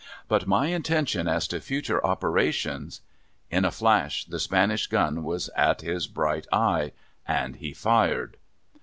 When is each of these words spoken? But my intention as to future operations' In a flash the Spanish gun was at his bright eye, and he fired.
But 0.27 0.47
my 0.47 0.65
intention 0.69 1.27
as 1.27 1.47
to 1.49 1.59
future 1.61 2.03
operations' 2.03 3.01
In 3.51 3.65
a 3.65 3.69
flash 3.69 4.25
the 4.25 4.39
Spanish 4.39 4.87
gun 4.87 5.21
was 5.23 5.49
at 5.55 5.81
his 5.81 6.07
bright 6.07 6.47
eye, 6.51 6.93
and 7.27 7.57
he 7.57 7.71
fired. 7.71 8.37